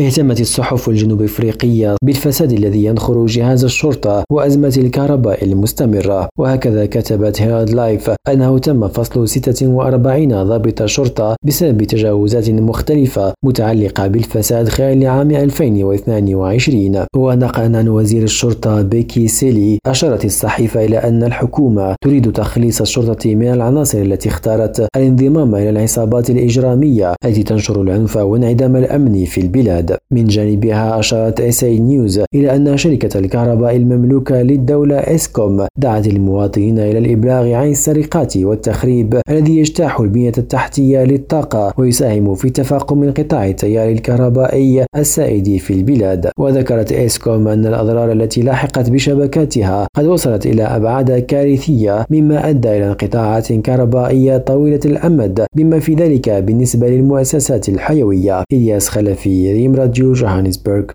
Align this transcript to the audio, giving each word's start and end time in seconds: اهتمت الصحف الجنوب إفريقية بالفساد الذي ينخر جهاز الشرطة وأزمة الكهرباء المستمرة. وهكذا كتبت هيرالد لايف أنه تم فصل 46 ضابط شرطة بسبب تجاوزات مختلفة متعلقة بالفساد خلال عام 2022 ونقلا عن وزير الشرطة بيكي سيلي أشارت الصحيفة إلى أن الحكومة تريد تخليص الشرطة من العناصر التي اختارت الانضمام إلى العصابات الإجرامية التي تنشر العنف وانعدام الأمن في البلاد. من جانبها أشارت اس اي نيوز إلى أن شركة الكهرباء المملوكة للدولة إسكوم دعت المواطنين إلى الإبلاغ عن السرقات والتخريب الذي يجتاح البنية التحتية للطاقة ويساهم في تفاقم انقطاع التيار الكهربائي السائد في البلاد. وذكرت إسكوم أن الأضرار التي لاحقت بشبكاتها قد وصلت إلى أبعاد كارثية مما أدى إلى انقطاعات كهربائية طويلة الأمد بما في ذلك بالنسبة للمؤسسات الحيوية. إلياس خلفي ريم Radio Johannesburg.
اهتمت 0.00 0.40
الصحف 0.40 0.88
الجنوب 0.88 1.22
إفريقية 1.22 1.96
بالفساد 2.02 2.52
الذي 2.52 2.84
ينخر 2.84 3.26
جهاز 3.26 3.64
الشرطة 3.64 4.24
وأزمة 4.32 4.74
الكهرباء 4.78 5.44
المستمرة. 5.44 6.28
وهكذا 6.38 6.86
كتبت 6.86 7.42
هيرالد 7.42 7.70
لايف 7.70 8.10
أنه 8.28 8.58
تم 8.58 8.88
فصل 8.88 9.28
46 9.28 10.42
ضابط 10.42 10.84
شرطة 10.84 11.36
بسبب 11.46 11.84
تجاوزات 11.84 12.50
مختلفة 12.50 13.34
متعلقة 13.44 14.06
بالفساد 14.06 14.68
خلال 14.68 15.06
عام 15.06 15.30
2022 15.30 17.04
ونقلا 17.16 17.78
عن 17.78 17.88
وزير 17.88 18.22
الشرطة 18.22 18.82
بيكي 18.82 19.28
سيلي 19.28 19.78
أشارت 19.86 20.24
الصحيفة 20.24 20.84
إلى 20.84 20.98
أن 20.98 21.22
الحكومة 21.22 21.94
تريد 22.04 22.32
تخليص 22.32 22.80
الشرطة 22.80 23.34
من 23.34 23.52
العناصر 23.52 23.98
التي 23.98 24.28
اختارت 24.28 24.88
الانضمام 24.96 25.54
إلى 25.54 25.70
العصابات 25.70 26.30
الإجرامية 26.30 27.14
التي 27.24 27.42
تنشر 27.42 27.82
العنف 27.82 28.16
وانعدام 28.16 28.76
الأمن 28.76 29.24
في 29.24 29.40
البلاد. 29.40 29.89
من 30.10 30.24
جانبها 30.24 30.98
أشارت 30.98 31.40
اس 31.40 31.64
اي 31.64 31.78
نيوز 31.78 32.20
إلى 32.34 32.56
أن 32.56 32.76
شركة 32.76 33.18
الكهرباء 33.18 33.76
المملوكة 33.76 34.42
للدولة 34.42 34.96
إسكوم 34.96 35.66
دعت 35.78 36.06
المواطنين 36.06 36.78
إلى 36.78 36.98
الإبلاغ 36.98 37.52
عن 37.52 37.70
السرقات 37.70 38.36
والتخريب 38.36 39.20
الذي 39.30 39.58
يجتاح 39.58 40.00
البنية 40.00 40.32
التحتية 40.38 41.04
للطاقة 41.04 41.74
ويساهم 41.78 42.34
في 42.34 42.50
تفاقم 42.50 43.02
انقطاع 43.02 43.46
التيار 43.46 43.88
الكهربائي 43.88 44.84
السائد 44.96 45.56
في 45.56 45.72
البلاد. 45.72 46.30
وذكرت 46.38 46.92
إسكوم 46.92 47.48
أن 47.48 47.66
الأضرار 47.66 48.12
التي 48.12 48.42
لاحقت 48.42 48.90
بشبكاتها 48.90 49.86
قد 49.96 50.04
وصلت 50.04 50.46
إلى 50.46 50.62
أبعاد 50.62 51.18
كارثية 51.18 52.06
مما 52.10 52.50
أدى 52.50 52.68
إلى 52.68 52.86
انقطاعات 52.88 53.52
كهربائية 53.52 54.36
طويلة 54.38 54.80
الأمد 54.84 55.46
بما 55.56 55.78
في 55.78 55.94
ذلك 55.94 56.30
بالنسبة 56.30 56.88
للمؤسسات 56.88 57.68
الحيوية. 57.68 58.44
إلياس 58.52 58.88
خلفي 58.88 59.52
ريم 59.52 59.74
Radio 59.80 60.12
Johannesburg. 60.12 60.92